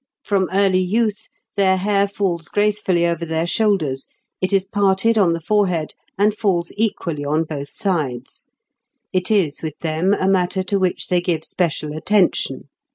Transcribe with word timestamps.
From 0.23 0.49
early 0.51 0.79
youth 0.81 1.27
their 1.55 1.77
hair 1.77 2.07
falls 2.07 2.47
gracefully 2.47 3.05
over 3.05 3.23
their 3.23 3.45
shoulders, 3.45 4.07
it 4.41 4.51
is 4.51 4.65
parted 4.65 5.15
on 5.15 5.33
the 5.33 5.39
forehead, 5.39 5.93
and 6.17 6.35
falls 6.35 6.71
equally 6.75 7.23
on 7.23 7.43
both 7.43 7.69
sides; 7.69 8.49
it 9.13 9.29
is 9.29 9.61
with 9.61 9.77
them 9.81 10.15
a 10.15 10.27
matter 10.27 10.63
to 10.63 10.79
which 10.79 11.09
they 11.09 11.21
give 11.21 11.43
special 11.43 11.95
attention." 11.95 12.69